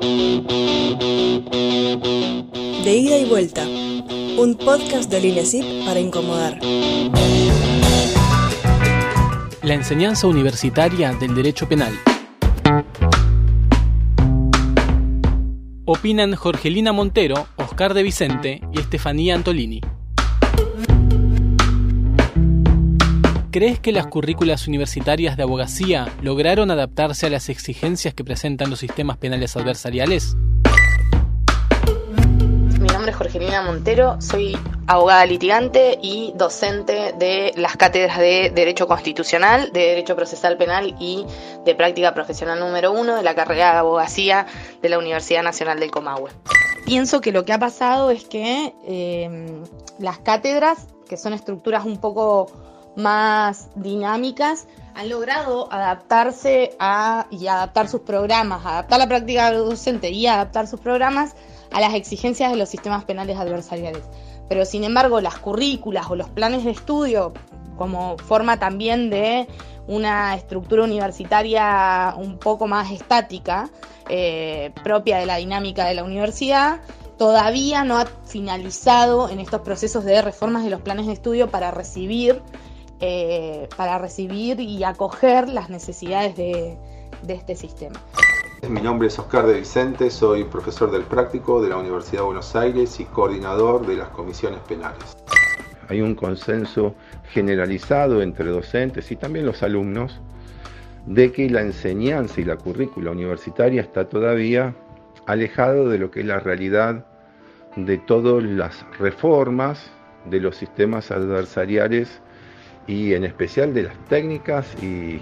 De 0.00 0.06
ida 2.96 3.18
y 3.18 3.26
vuelta, 3.26 3.66
un 3.66 4.56
podcast 4.56 5.10
del 5.10 5.26
INESIP 5.26 5.84
para 5.84 6.00
incomodar. 6.00 6.58
La 9.62 9.74
enseñanza 9.74 10.26
universitaria 10.26 11.12
del 11.12 11.34
derecho 11.34 11.68
penal. 11.68 11.92
Opinan 15.84 16.34
Jorgelina 16.34 16.92
Montero, 16.92 17.46
Oscar 17.56 17.92
de 17.92 18.02
Vicente 18.02 18.62
y 18.72 18.80
Estefanía 18.80 19.34
Antolini. 19.34 19.82
¿Crees 23.52 23.80
que 23.80 23.90
las 23.90 24.06
currículas 24.06 24.68
universitarias 24.68 25.36
de 25.36 25.42
abogacía 25.42 26.06
lograron 26.22 26.70
adaptarse 26.70 27.26
a 27.26 27.30
las 27.30 27.48
exigencias 27.48 28.14
que 28.14 28.22
presentan 28.22 28.70
los 28.70 28.78
sistemas 28.78 29.16
penales 29.16 29.56
adversariales? 29.56 30.36
Mi 32.78 32.86
nombre 32.86 33.10
es 33.10 33.16
Jorgelina 33.16 33.62
Montero, 33.62 34.20
soy 34.20 34.56
abogada 34.86 35.26
litigante 35.26 35.98
y 36.00 36.32
docente 36.36 37.12
de 37.18 37.52
las 37.56 37.76
cátedras 37.76 38.18
de 38.18 38.52
Derecho 38.54 38.86
Constitucional, 38.86 39.72
de 39.72 39.80
Derecho 39.80 40.14
Procesal 40.14 40.56
Penal 40.56 40.94
y 41.00 41.26
de 41.64 41.74
Práctica 41.74 42.14
Profesional 42.14 42.60
número 42.60 42.92
uno 42.92 43.16
de 43.16 43.24
la 43.24 43.34
carrera 43.34 43.72
de 43.72 43.78
abogacía 43.78 44.46
de 44.80 44.88
la 44.88 44.96
Universidad 44.96 45.42
Nacional 45.42 45.80
del 45.80 45.90
Comahue. 45.90 46.30
Pienso 46.86 47.20
que 47.20 47.32
lo 47.32 47.44
que 47.44 47.52
ha 47.52 47.58
pasado 47.58 48.12
es 48.12 48.22
que 48.26 48.74
eh, 48.86 49.60
las 49.98 50.20
cátedras, 50.20 50.86
que 51.08 51.16
son 51.16 51.32
estructuras 51.32 51.84
un 51.84 51.98
poco 51.98 52.70
más 53.00 53.68
dinámicas, 53.74 54.66
han 54.94 55.08
logrado 55.08 55.72
adaptarse 55.72 56.76
a, 56.78 57.26
y 57.30 57.46
adaptar 57.46 57.88
sus 57.88 58.00
programas, 58.02 58.64
adaptar 58.64 58.98
la 58.98 59.08
práctica 59.08 59.52
docente 59.52 60.10
y 60.10 60.26
adaptar 60.26 60.66
sus 60.66 60.80
programas 60.80 61.34
a 61.72 61.80
las 61.80 61.94
exigencias 61.94 62.50
de 62.50 62.56
los 62.56 62.68
sistemas 62.68 63.04
penales 63.04 63.38
adversariales. 63.38 64.02
Pero 64.48 64.64
sin 64.64 64.84
embargo, 64.84 65.20
las 65.20 65.38
currículas 65.38 66.10
o 66.10 66.16
los 66.16 66.28
planes 66.28 66.64
de 66.64 66.72
estudio, 66.72 67.32
como 67.76 68.18
forma 68.18 68.58
también 68.58 69.08
de 69.08 69.46
una 69.86 70.34
estructura 70.34 70.84
universitaria 70.84 72.14
un 72.16 72.38
poco 72.38 72.66
más 72.66 72.90
estática, 72.90 73.70
eh, 74.08 74.72
propia 74.82 75.18
de 75.18 75.26
la 75.26 75.36
dinámica 75.36 75.86
de 75.86 75.94
la 75.94 76.02
universidad, 76.02 76.80
todavía 77.16 77.84
no 77.84 77.98
ha 77.98 78.06
finalizado 78.06 79.28
en 79.28 79.40
estos 79.40 79.60
procesos 79.60 80.04
de 80.04 80.20
reformas 80.20 80.64
de 80.64 80.70
los 80.70 80.80
planes 80.80 81.06
de 81.06 81.12
estudio 81.12 81.50
para 81.50 81.70
recibir 81.70 82.42
eh, 83.00 83.66
para 83.76 83.98
recibir 83.98 84.60
y 84.60 84.84
acoger 84.84 85.48
las 85.48 85.70
necesidades 85.70 86.36
de, 86.36 86.76
este 87.28 87.56
sistema. 87.56 87.98
Mi 88.68 88.82
nombre 88.82 89.08
es 89.08 89.18
Oscar 89.18 89.46
de 89.46 89.54
Vicente, 89.54 90.10
soy 90.10 90.44
profesor 90.44 90.90
del 90.90 91.04
práctico 91.04 91.62
de 91.62 91.70
la 91.70 91.78
Universidad 91.78 92.20
de 92.20 92.26
Buenos 92.26 92.54
Aires 92.54 93.00
y 93.00 93.04
coordinador 93.06 93.86
de 93.86 93.96
las 93.96 94.08
comisiones 94.08 94.60
penales. 94.68 95.16
Hay 95.88 96.02
un 96.02 96.14
consenso 96.14 96.94
generalizado 97.32 98.20
entre 98.20 98.50
docentes 98.50 99.10
y 99.10 99.16
también 99.16 99.46
los 99.46 99.62
alumnos 99.62 100.20
de 101.06 101.32
que 101.32 101.48
la 101.48 101.62
enseñanza 101.62 102.40
y 102.40 102.44
la 102.44 102.56
currícula 102.56 103.12
universitaria 103.12 103.80
está 103.80 104.08
todavía 104.08 104.74
alejado 105.26 105.88
de 105.88 105.98
lo 105.98 106.10
que 106.10 106.20
es 106.20 106.26
la 106.26 106.40
realidad 106.40 107.06
de 107.76 107.98
todas 107.98 108.42
las 108.42 108.84
reformas 108.98 109.90
de 110.26 110.40
los 110.40 110.56
sistemas 110.56 111.10
adversariales 111.10 112.20
y 112.90 113.14
en 113.14 113.24
especial 113.24 113.72
de 113.72 113.84
las 113.84 113.96
técnicas 114.08 114.74
y, 114.82 115.20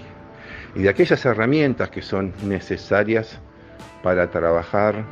de 0.75 0.89
aquellas 0.89 1.23
herramientas 1.25 1.89
que 1.89 2.01
son 2.01 2.33
necesarias 2.43 3.39
para 4.03 4.29
trabajar 4.29 5.05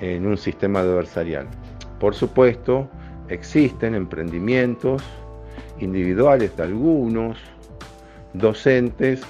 en 0.00 0.26
un 0.26 0.36
sistema 0.36 0.80
adversarial. 0.80 1.46
Por 1.98 2.14
supuesto, 2.14 2.88
existen 3.28 3.94
emprendimientos 3.94 5.02
individuales 5.78 6.56
de 6.56 6.62
algunos 6.62 7.38
docentes 8.32 9.22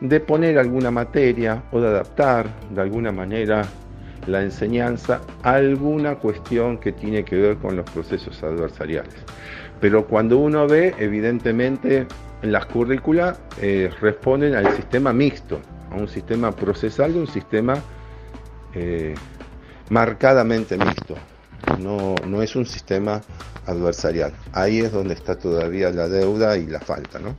de 0.00 0.20
poner 0.20 0.58
alguna 0.58 0.90
materia 0.90 1.62
o 1.72 1.80
de 1.80 1.88
adaptar 1.88 2.46
de 2.70 2.80
alguna 2.80 3.12
manera 3.12 3.66
la 4.26 4.42
enseñanza 4.42 5.20
alguna 5.42 6.16
cuestión 6.16 6.78
que 6.78 6.92
tiene 6.92 7.24
que 7.24 7.36
ver 7.36 7.56
con 7.56 7.76
los 7.76 7.88
procesos 7.90 8.42
adversariales. 8.42 9.14
Pero 9.80 10.06
cuando 10.06 10.38
uno 10.38 10.66
ve, 10.66 10.94
evidentemente, 10.98 12.06
las 12.42 12.66
currículas 12.66 13.40
eh, 13.60 13.90
responden 14.00 14.54
al 14.54 14.74
sistema 14.76 15.12
mixto, 15.12 15.60
a 15.90 15.96
un 15.96 16.08
sistema 16.08 16.52
procesal 16.52 17.16
y 17.16 17.18
un 17.18 17.26
sistema 17.26 17.74
eh, 18.74 19.14
marcadamente 19.88 20.76
mixto. 20.76 21.14
No, 21.78 22.14
no 22.26 22.42
es 22.42 22.56
un 22.56 22.66
sistema 22.66 23.20
adversarial. 23.66 24.32
Ahí 24.52 24.80
es 24.80 24.92
donde 24.92 25.14
está 25.14 25.38
todavía 25.38 25.90
la 25.90 26.08
deuda 26.08 26.56
y 26.56 26.66
la 26.66 26.80
falta, 26.80 27.18
¿no? 27.18 27.36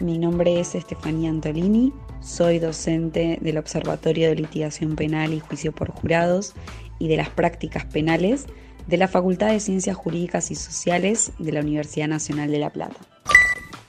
Mi 0.00 0.18
nombre 0.18 0.60
es 0.60 0.74
Estefanía 0.74 1.30
Antolini, 1.30 1.92
soy 2.20 2.58
docente 2.58 3.38
del 3.40 3.58
Observatorio 3.58 4.28
de 4.28 4.36
Litigación 4.36 4.96
Penal 4.96 5.32
y 5.32 5.40
Juicio 5.40 5.72
por 5.72 5.90
Jurados 5.90 6.54
y 6.98 7.08
de 7.08 7.16
las 7.16 7.30
prácticas 7.30 7.84
penales 7.84 8.46
de 8.86 8.96
la 8.96 9.08
Facultad 9.08 9.52
de 9.52 9.60
Ciencias 9.60 9.96
Jurídicas 9.96 10.50
y 10.50 10.54
Sociales 10.54 11.32
de 11.38 11.52
la 11.52 11.60
Universidad 11.60 12.08
Nacional 12.08 12.50
de 12.50 12.58
La 12.58 12.70
Plata. 12.70 12.96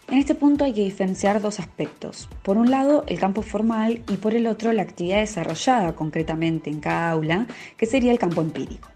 En 0.10 0.18
este 0.18 0.34
punto 0.34 0.66
hay 0.66 0.74
que 0.74 0.84
diferenciar 0.84 1.40
dos 1.40 1.60
aspectos. 1.60 2.28
Por 2.44 2.58
un 2.58 2.72
lado, 2.72 3.04
el 3.08 3.20
campo 3.20 3.44
formal 3.44 4.02
y 4.10 4.18
por 4.18 4.34
el 4.34 4.48
otro, 4.48 4.74
la 4.74 4.82
actividad 4.82 5.20
desarrollada 5.20 5.94
concretamente 5.94 6.70
en 6.70 6.80
cada 6.80 7.12
aula, 7.12 7.46
que 7.78 7.86
sería 7.86 8.12
el 8.12 8.18
campo 8.18 8.42
empírico. 8.42 8.90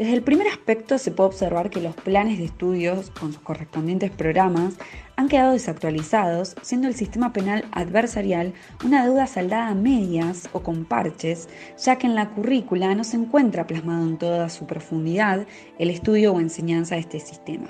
Desde 0.00 0.14
el 0.14 0.22
primer 0.22 0.46
aspecto 0.46 0.96
se 0.96 1.10
puede 1.10 1.28
observar 1.28 1.68
que 1.68 1.82
los 1.82 1.94
planes 1.94 2.38
de 2.38 2.46
estudios 2.46 3.10
con 3.10 3.34
sus 3.34 3.42
correspondientes 3.42 4.10
programas 4.10 4.76
han 5.16 5.28
quedado 5.28 5.52
desactualizados, 5.52 6.56
siendo 6.62 6.88
el 6.88 6.94
sistema 6.94 7.34
penal 7.34 7.66
adversarial 7.72 8.54
una 8.82 9.04
deuda 9.04 9.26
saldada 9.26 9.68
a 9.68 9.74
medias 9.74 10.48
o 10.54 10.60
con 10.60 10.86
parches, 10.86 11.50
ya 11.76 11.96
que 11.96 12.06
en 12.06 12.14
la 12.14 12.30
currícula 12.30 12.94
no 12.94 13.04
se 13.04 13.18
encuentra 13.18 13.66
plasmado 13.66 14.06
en 14.06 14.16
toda 14.16 14.48
su 14.48 14.66
profundidad 14.66 15.46
el 15.78 15.90
estudio 15.90 16.32
o 16.32 16.40
enseñanza 16.40 16.94
de 16.94 17.02
este 17.02 17.20
sistema. 17.20 17.66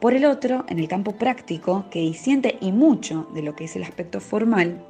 Por 0.00 0.14
el 0.14 0.24
otro, 0.24 0.64
en 0.68 0.80
el 0.80 0.88
campo 0.88 1.12
práctico, 1.12 1.84
que 1.88 2.00
disiente 2.00 2.58
y 2.60 2.72
mucho 2.72 3.28
de 3.32 3.42
lo 3.42 3.54
que 3.54 3.66
es 3.66 3.76
el 3.76 3.84
aspecto 3.84 4.20
formal, 4.20 4.84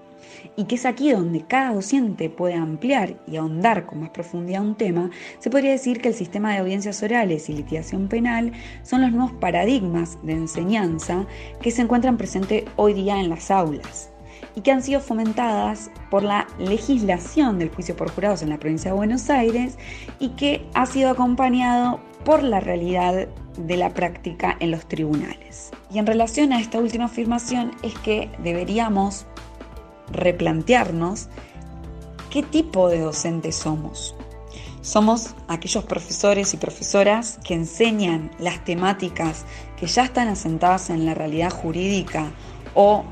y 0.56 0.64
que 0.64 0.74
es 0.74 0.86
aquí 0.86 1.12
donde 1.12 1.42
cada 1.42 1.74
docente 1.74 2.30
puede 2.30 2.54
ampliar 2.54 3.16
y 3.26 3.36
ahondar 3.36 3.86
con 3.86 4.00
más 4.00 4.10
profundidad 4.10 4.62
un 4.62 4.76
tema, 4.76 5.10
se 5.38 5.50
podría 5.50 5.72
decir 5.72 6.00
que 6.00 6.08
el 6.08 6.14
sistema 6.14 6.52
de 6.52 6.58
audiencias 6.58 7.02
orales 7.02 7.48
y 7.48 7.54
litigación 7.54 8.08
penal 8.08 8.52
son 8.82 9.02
los 9.02 9.12
nuevos 9.12 9.32
paradigmas 9.32 10.18
de 10.22 10.32
enseñanza 10.32 11.26
que 11.60 11.70
se 11.70 11.82
encuentran 11.82 12.16
presentes 12.16 12.64
hoy 12.76 12.94
día 12.94 13.20
en 13.20 13.30
las 13.30 13.50
aulas 13.50 14.10
y 14.54 14.62
que 14.62 14.72
han 14.72 14.82
sido 14.82 15.00
fomentadas 15.00 15.90
por 16.10 16.22
la 16.22 16.46
legislación 16.58 17.58
del 17.58 17.70
juicio 17.70 17.96
por 17.96 18.10
jurados 18.10 18.42
en 18.42 18.50
la 18.50 18.58
provincia 18.58 18.90
de 18.90 18.96
Buenos 18.96 19.30
Aires 19.30 19.78
y 20.18 20.30
que 20.30 20.66
ha 20.74 20.86
sido 20.86 21.10
acompañado 21.10 22.00
por 22.24 22.42
la 22.42 22.60
realidad 22.60 23.28
de 23.56 23.76
la 23.76 23.90
práctica 23.90 24.56
en 24.60 24.70
los 24.70 24.86
tribunales. 24.86 25.70
Y 25.92 25.98
en 25.98 26.06
relación 26.06 26.52
a 26.52 26.60
esta 26.60 26.78
última 26.78 27.06
afirmación 27.06 27.72
es 27.82 27.94
que 28.00 28.30
deberíamos 28.42 29.26
replantearnos 30.12 31.28
qué 32.30 32.42
tipo 32.42 32.88
de 32.88 33.00
docentes 33.00 33.56
somos. 33.56 34.14
Somos 34.82 35.34
aquellos 35.48 35.84
profesores 35.84 36.54
y 36.54 36.56
profesoras 36.56 37.38
que 37.44 37.54
enseñan 37.54 38.30
las 38.38 38.64
temáticas 38.64 39.44
que 39.76 39.86
ya 39.86 40.04
están 40.04 40.28
asentadas 40.28 40.88
en 40.88 41.04
la 41.04 41.14
realidad 41.14 41.50
jurídica 41.50 42.30
o 42.74 43.04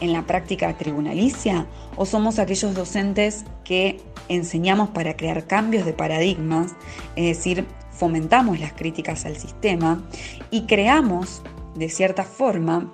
en 0.00 0.12
la 0.12 0.26
práctica 0.26 0.76
tribunalicia 0.76 1.66
o 1.96 2.04
somos 2.04 2.38
aquellos 2.38 2.74
docentes 2.74 3.44
que 3.64 4.00
enseñamos 4.28 4.90
para 4.90 5.16
crear 5.16 5.46
cambios 5.46 5.86
de 5.86 5.92
paradigmas, 5.92 6.72
es 7.16 7.36
decir, 7.36 7.66
fomentamos 7.90 8.60
las 8.60 8.72
críticas 8.72 9.24
al 9.24 9.36
sistema 9.36 10.02
y 10.50 10.62
creamos, 10.62 11.42
de 11.74 11.88
cierta 11.88 12.24
forma, 12.24 12.92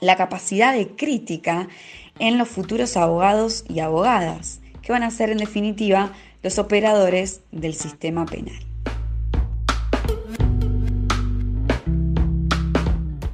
la 0.00 0.16
capacidad 0.16 0.74
de 0.74 0.94
crítica 0.94 1.68
en 2.18 2.38
los 2.38 2.48
futuros 2.48 2.96
abogados 2.96 3.64
y 3.68 3.80
abogadas, 3.80 4.60
que 4.82 4.92
van 4.92 5.02
a 5.02 5.10
ser 5.10 5.30
en 5.30 5.38
definitiva 5.38 6.12
los 6.42 6.58
operadores 6.58 7.42
del 7.52 7.74
sistema 7.74 8.24
penal. 8.26 8.66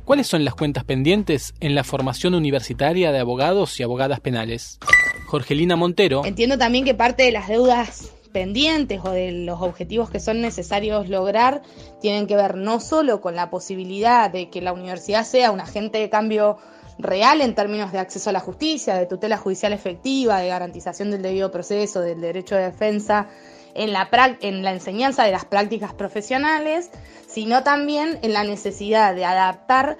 ¿Cuáles 0.05 0.27
son 0.27 0.45
las 0.45 0.55
cuentas 0.55 0.85
pendientes 0.85 1.55
en 1.61 1.75
la 1.75 1.85
formación 1.85 2.35
universitaria 2.35 3.13
de 3.13 3.19
abogados 3.19 3.81
y 3.81 3.83
abogadas 3.83 4.21
penales? 4.21 4.79
Jorgelina 5.27 5.77
Montero. 5.77 6.27
Entiendo 6.27 6.59
también 6.59 6.85
que 6.85 6.93
parte 6.93 7.23
de 7.23 7.33
las 7.33 7.49
deudas 7.49 8.13
pendientes 8.33 9.01
o 9.05 9.11
de 9.11 9.33
los 9.33 9.63
objetivos 9.63 10.11
que 10.11 10.21
son 10.21 10.41
necesarios 10.41 11.09
lograr 11.09 11.63
tienen 12.01 12.27
que 12.27 12.37
ver 12.37 12.57
no 12.57 12.81
solo 12.81 13.21
con 13.21 13.37
la 13.37 13.49
posibilidad 13.51 14.31
de 14.31 14.51
que 14.51 14.61
la 14.61 14.73
universidad 14.73 15.25
sea 15.25 15.51
un 15.51 15.61
agente 15.61 15.99
de 15.99 16.11
cambio 16.11 16.59
real 16.99 17.41
en 17.41 17.55
términos 17.55 17.93
de 17.93 17.99
acceso 17.99 18.31
a 18.31 18.33
la 18.33 18.41
justicia, 18.41 18.95
de 18.95 19.07
tutela 19.07 19.37
judicial 19.37 19.73
efectiva, 19.73 20.39
de 20.39 20.49
garantización 20.49 21.11
del 21.11 21.23
debido 21.23 21.51
proceso, 21.51 22.01
del 22.01 22.21
derecho 22.21 22.55
de 22.55 22.63
defensa 22.63 23.29
en 23.75 23.93
la, 23.93 24.09
en 24.41 24.63
la 24.63 24.73
enseñanza 24.73 25.25
de 25.25 25.33
las 25.33 25.45
prácticas 25.45 25.95
profesionales, 25.95 26.91
sino 27.27 27.63
también 27.63 28.19
en 28.23 28.33
la 28.33 28.45
necesidad 28.45 29.15
de 29.15 29.25
adaptar 29.25 29.97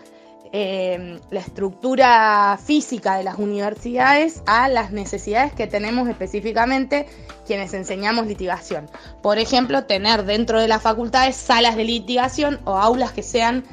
eh, 0.55 1.19
la 1.31 1.41
estructura 1.41 2.59
física 2.63 3.17
de 3.17 3.25
las 3.25 3.39
universidades 3.39 4.43
a 4.45 4.69
las 4.69 4.93
necesidades 4.93 5.55
que 5.55 5.67
tenemos 5.67 6.07
específicamente 6.11 7.07
quienes 7.47 7.73
enseñamos 7.73 8.27
litigación. 8.27 8.91
Por 9.23 9.39
ejemplo, 9.39 9.85
tener 9.87 10.25
dentro 10.25 10.61
de 10.61 10.69
las 10.69 10.83
facultades 10.83 11.37
salas 11.37 11.75
de 11.75 11.85
litigación 11.85 12.61
o 12.67 12.77
aulas 12.77 13.13
que 13.13 13.23
sean 13.23 13.65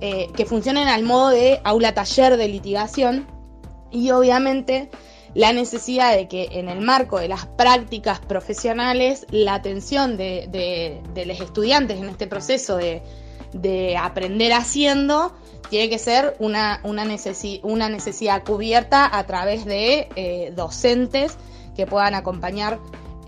eh, 0.00 0.28
que 0.36 0.46
funcionen 0.46 0.88
al 0.88 1.02
modo 1.02 1.30
de 1.30 1.60
aula 1.64 1.94
taller 1.94 2.36
de 2.36 2.48
litigación 2.48 3.26
y 3.90 4.10
obviamente 4.10 4.90
la 5.34 5.52
necesidad 5.52 6.14
de 6.14 6.28
que 6.28 6.48
en 6.52 6.68
el 6.68 6.80
marco 6.80 7.18
de 7.18 7.28
las 7.28 7.46
prácticas 7.46 8.20
profesionales 8.20 9.26
la 9.30 9.54
atención 9.54 10.16
de, 10.16 11.00
los 11.26 11.40
estudiantes 11.40 11.98
en 11.98 12.08
este 12.08 12.26
proceso 12.26 12.76
de, 12.76 13.02
aprender 14.00 14.52
haciendo 14.52 15.34
tiene 15.70 15.88
que 15.90 15.98
ser 15.98 16.36
una, 16.38 16.80
una, 16.84 17.04
necesidad 17.04 18.44
cubierta 18.44 19.16
a 19.16 19.26
través 19.26 19.64
de 19.64 20.08
eh, 20.16 20.52
docentes 20.54 21.36
que 21.76 21.86
puedan 21.86 22.14
acompañar 22.14 22.78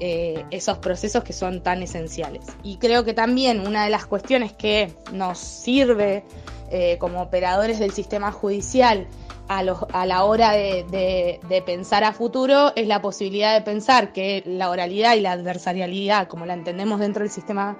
eh, 0.03 0.47
esos 0.51 0.79
procesos 0.79 1.23
que 1.25 1.35
son 1.35 1.63
tan 1.63 1.83
esenciales. 1.83 2.47
Y 2.63 2.79
creo 2.79 3.05
que 3.05 3.13
también 3.13 3.61
una 3.67 3.85
de 3.85 3.91
las 3.91 4.07
cuestiones 4.07 4.55
que 4.55 4.95
nos 5.13 5.39
sirve 5.39 6.25
eh, 6.71 6.99
como 6.99 7.21
operadores 7.21 7.79
del 7.79 7.93
sistema 7.93 8.33
judicial 8.33 9.07
a, 9.49 9.59
a 9.59 10.07
la 10.07 10.25
hora 10.25 10.53
de, 10.53 11.41
de, 11.49 11.63
pensar 11.63 12.05
a 12.05 12.13
futuro 12.13 12.73
es 12.77 12.87
la 12.87 13.03
posibilidad 13.03 13.55
de 13.55 13.63
pensar 13.63 14.13
que 14.13 14.45
la 14.47 14.71
oralidad 14.71 15.17
y 15.17 15.21
la 15.21 15.33
adversarialidad, 15.33 16.29
como 16.29 16.47
la 16.47 16.55
entendemos 16.55 17.01
dentro 17.01 17.25
del 17.25 17.31
sistema 17.31 17.77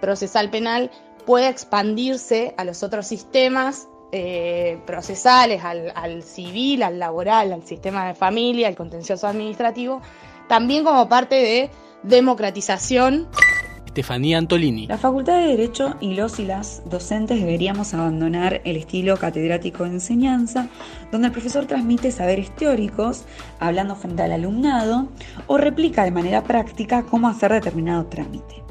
procesal 0.00 0.50
penal, 0.50 0.90
puede 1.26 1.48
expandirse 1.48 2.54
a 2.56 2.64
los 2.64 2.82
otros 2.82 3.06
sistemas 3.06 3.88
eh, 4.10 4.78
procesales, 4.86 5.62
al, 5.64 6.22
civil, 6.22 6.82
al 6.82 6.98
laboral, 6.98 7.52
al 7.52 7.62
sistema 7.64 8.06
de 8.06 8.14
familia, 8.14 8.68
al 8.68 8.76
contencioso 8.76 9.26
administrativo, 9.26 10.02
también 10.48 10.84
como 10.84 11.08
parte 11.08 11.36
de 11.36 11.70
democratización. 12.02 13.28
Estefanía 13.92 14.38
Antolini. 14.38 14.86
La 14.86 14.96
Facultad 14.96 15.38
de 15.38 15.48
Derecho 15.48 15.96
y 16.00 16.14
los 16.14 16.38
y 16.38 16.46
las 16.46 16.82
docentes 16.88 17.38
deberíamos 17.38 17.92
abandonar 17.92 18.62
el 18.64 18.78
estilo 18.78 19.18
catedrático 19.18 19.84
de 19.84 19.90
enseñanza, 19.90 20.70
donde 21.10 21.26
el 21.26 21.32
profesor 21.32 21.66
transmite 21.66 22.10
saberes 22.10 22.56
teóricos, 22.56 23.24
hablando 23.60 23.94
frente 23.94 24.22
al 24.22 24.32
alumnado, 24.32 25.08
o 25.46 25.58
replica 25.58 26.04
de 26.04 26.10
manera 26.10 26.42
práctica 26.42 27.02
cómo 27.02 27.28
hacer 27.28 27.52
determinado 27.52 28.06
trámite 28.06 28.62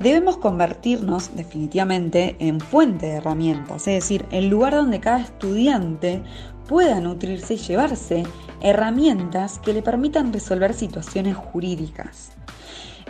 debemos 0.00 0.36
convertirnos 0.36 1.34
definitivamente 1.34 2.36
en 2.38 2.60
fuente 2.60 3.06
de 3.06 3.12
herramientas, 3.12 3.86
es 3.88 4.02
decir, 4.02 4.26
el 4.30 4.48
lugar 4.48 4.74
donde 4.74 5.00
cada 5.00 5.20
estudiante 5.20 6.22
pueda 6.68 7.00
nutrirse 7.00 7.54
y 7.54 7.56
llevarse 7.56 8.24
herramientas 8.60 9.58
que 9.58 9.72
le 9.72 9.80
permitan 9.80 10.34
resolver 10.34 10.74
situaciones 10.74 11.34
jurídicas. 11.34 12.32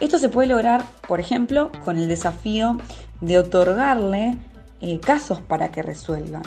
Esto 0.01 0.19
se 0.19 0.29
puede 0.29 0.49
lograr, 0.49 0.85
por 1.09 1.21
ejemplo, 1.21 1.73
con 1.85 1.97
el 1.97 2.07
desafío 2.07 2.79
de 3.23 3.39
otorgarle 3.39 4.37
eh, 4.81 5.01
casos 5.01 5.41
para 5.41 5.71
que 5.71 5.83
resuelvan. 5.83 6.43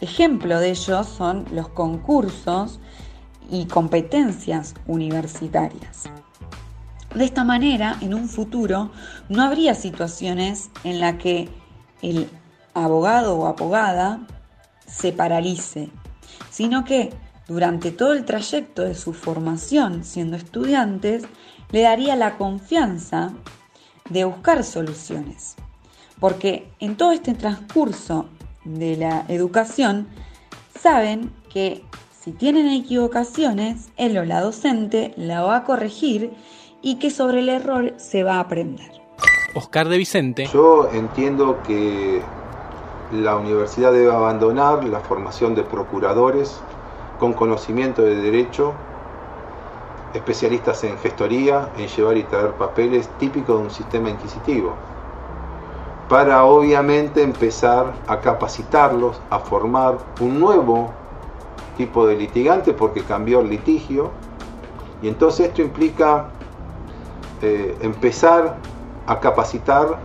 Ejemplo 0.00 0.58
de 0.58 0.70
ello 0.70 1.04
son 1.04 1.44
los 1.52 1.68
concursos 1.68 2.80
y 3.50 3.66
competencias 3.66 4.74
universitarias. 4.86 6.04
De 7.14 7.24
esta 7.24 7.44
manera, 7.44 7.96
en 8.00 8.14
un 8.14 8.28
futuro, 8.28 8.90
no 9.28 9.42
habría 9.42 9.74
situaciones 9.74 10.70
en 10.84 11.00
las 11.00 11.14
que 11.14 11.48
el 12.02 12.28
abogado 12.74 13.36
o 13.36 13.46
abogada 13.46 14.26
se 14.86 15.12
paralice, 15.12 15.90
sino 16.50 16.84
que 16.84 17.12
durante 17.48 17.90
todo 17.90 18.12
el 18.12 18.26
trayecto 18.26 18.82
de 18.82 18.94
su 18.94 19.14
formación 19.14 20.04
siendo 20.04 20.36
estudiantes, 20.36 21.24
le 21.70 21.80
daría 21.80 22.14
la 22.14 22.36
confianza 22.36 23.32
de 24.10 24.24
buscar 24.24 24.62
soluciones. 24.64 25.56
Porque 26.20 26.70
en 26.78 26.96
todo 26.96 27.12
este 27.12 27.32
transcurso 27.34 28.26
de 28.64 28.96
la 28.96 29.24
educación, 29.28 30.08
saben 30.78 31.32
que 31.50 31.82
si 32.20 32.32
tienen 32.32 32.68
equivocaciones, 32.68 33.88
él 33.96 34.18
o 34.18 34.24
la 34.24 34.42
docente 34.42 35.14
la 35.16 35.42
va 35.42 35.56
a 35.56 35.64
corregir 35.64 36.32
y 36.82 36.96
que 36.96 37.10
sobre 37.10 37.40
el 37.40 37.48
error 37.48 37.94
se 37.96 38.22
va 38.24 38.34
a 38.34 38.40
aprender. 38.40 38.90
Oscar 39.54 39.88
de 39.88 39.96
Vicente. 39.96 40.48
Yo 40.52 40.90
entiendo 40.92 41.62
que 41.66 42.20
la 43.12 43.36
universidad 43.36 43.92
debe 43.92 44.12
abandonar 44.12 44.84
la 44.84 45.00
formación 45.00 45.54
de 45.54 45.62
procuradores 45.62 46.60
con 47.18 47.32
conocimiento 47.32 48.02
de 48.02 48.16
derecho, 48.16 48.72
especialistas 50.14 50.84
en 50.84 50.96
gestoría, 50.98 51.70
en 51.76 51.88
llevar 51.88 52.16
y 52.16 52.22
traer 52.22 52.52
papeles, 52.52 53.08
típico 53.18 53.54
de 53.54 53.64
un 53.64 53.70
sistema 53.70 54.10
inquisitivo, 54.10 54.74
para 56.08 56.44
obviamente 56.44 57.22
empezar 57.22 57.92
a 58.06 58.20
capacitarlos, 58.20 59.20
a 59.30 59.40
formar 59.40 59.98
un 60.20 60.40
nuevo 60.40 60.90
tipo 61.76 62.06
de 62.06 62.16
litigante 62.16 62.72
porque 62.72 63.02
cambió 63.02 63.40
el 63.40 63.50
litigio, 63.50 64.10
y 65.02 65.08
entonces 65.08 65.48
esto 65.48 65.62
implica 65.62 66.30
eh, 67.42 67.76
empezar 67.82 68.56
a 69.06 69.20
capacitar 69.20 69.98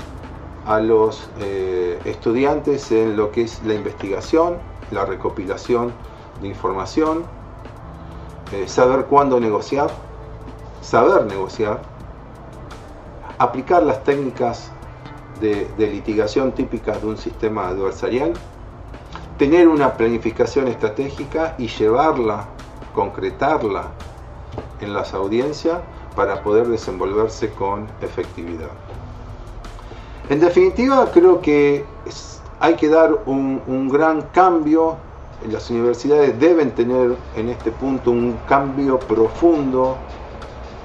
a 0.65 0.79
los 0.79 1.29
eh, 1.39 1.99
estudiantes 2.05 2.91
en 2.91 3.17
lo 3.17 3.31
que 3.31 3.43
es 3.43 3.61
la 3.63 3.73
investigación, 3.73 4.57
la 4.91 5.05
recopilación 5.05 5.91
de 6.41 6.47
información, 6.47 7.23
eh, 8.51 8.67
saber 8.67 9.05
cuándo 9.05 9.39
negociar, 9.39 9.89
saber 10.81 11.25
negociar, 11.25 11.81
aplicar 13.37 13.83
las 13.83 14.03
técnicas 14.03 14.71
de, 15.39 15.67
de 15.77 15.87
litigación 15.87 16.51
típicas 16.51 17.01
de 17.01 17.07
un 17.07 17.17
sistema 17.17 17.67
adversarial, 17.69 18.33
tener 19.37 19.67
una 19.67 19.93
planificación 19.93 20.67
estratégica 20.67 21.55
y 21.57 21.67
llevarla, 21.67 22.45
concretarla 22.93 23.87
en 24.81 24.93
las 24.93 25.13
audiencias 25.13 25.79
para 26.15 26.43
poder 26.43 26.67
desenvolverse 26.67 27.49
con 27.51 27.87
efectividad. 28.01 28.69
En 30.29 30.39
definitiva, 30.39 31.09
creo 31.11 31.41
que 31.41 31.85
hay 32.59 32.75
que 32.75 32.87
dar 32.87 33.13
un, 33.25 33.89
gran 33.89 34.21
cambio. 34.33 34.95
Las 35.51 35.69
universidades 35.69 36.39
deben 36.39 36.71
tener 36.71 37.15
en 37.35 37.49
este 37.49 37.71
punto 37.71 38.11
un 38.11 38.37
cambio 38.47 38.99
profundo 38.99 39.97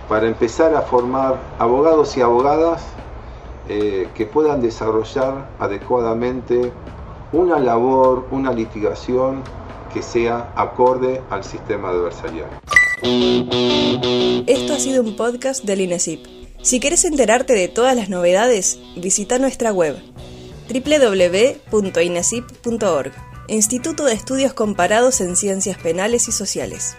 para 0.09 0.27
empezar 0.27 0.75
a 0.75 0.83
formar 0.83 1.39
abogados 1.59 2.17
y 2.17 2.21
abogadas 2.21 2.83
eh, 3.69 4.09
que 4.15 4.27
puedan 4.27 4.63
desarrollar 4.63 5.49
adecuadamente 5.59 6.73
una 7.33 7.59
labor, 7.59 8.27
una 8.31 8.53
litigación 8.53 9.43
que 9.93 10.03
sea 10.03 10.53
acorde 10.57 11.21
al 11.31 11.45
sistema 11.45 11.91
adversarial. 11.91 12.49
Esto 14.47 14.75
ha 14.75 14.79
sido 14.79 15.03
un 15.03 15.17
podcast 15.17 15.65
del 15.65 15.83
INESIP. 15.83 16.27
Si 16.63 16.81
quieres 16.81 17.05
enterarte 17.05 17.53
de 17.53 17.69
todas 17.69 17.95
las 17.95 18.09
novedades, 18.09 18.81
visita 18.97 19.39
nuestra 19.39 19.73
web 19.73 19.97
www.inesip.org, 20.69 23.13
Instituto 23.51 24.05
de 24.05 24.13
Estudios 24.13 24.53
Comparados 24.53 25.23
en 25.23 25.35
Ciencias 25.35 25.79
Penales 25.79 26.29
y 26.29 26.33
Sociales. 26.33 26.99